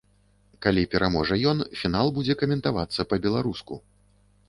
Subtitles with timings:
[0.65, 3.83] Калі пераможа ён, фінал будзе каментавацца па-беларуску.